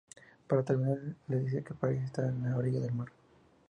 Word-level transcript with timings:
Para 0.47 0.63
terminar, 0.63 1.15
les 1.27 1.43
dice 1.45 1.63
que 1.63 1.75
París 1.75 2.01
está 2.05 2.23
a 2.27 2.31
la 2.31 2.57
orilla 2.57 2.79
del 2.79 2.91
mar. 2.91 3.09